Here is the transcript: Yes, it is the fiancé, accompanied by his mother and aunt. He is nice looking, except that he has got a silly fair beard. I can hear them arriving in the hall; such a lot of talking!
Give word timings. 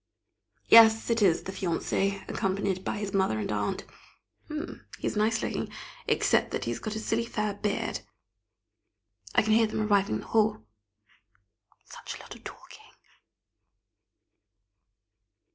Yes, 0.67 1.11
it 1.11 1.21
is 1.21 1.43
the 1.43 1.51
fiancé, 1.51 2.27
accompanied 2.27 2.83
by 2.83 2.97
his 2.97 3.13
mother 3.13 3.37
and 3.37 3.51
aunt. 3.51 3.85
He 4.49 5.05
is 5.05 5.15
nice 5.15 5.43
looking, 5.43 5.69
except 6.07 6.49
that 6.49 6.65
he 6.65 6.71
has 6.71 6.79
got 6.79 6.95
a 6.95 6.99
silly 6.99 7.27
fair 7.27 7.53
beard. 7.53 7.99
I 9.35 9.43
can 9.43 9.53
hear 9.53 9.67
them 9.67 9.81
arriving 9.83 10.15
in 10.15 10.21
the 10.21 10.25
hall; 10.29 10.63
such 11.85 12.17
a 12.17 12.21
lot 12.23 12.33
of 12.33 12.43
talking! 12.43 12.93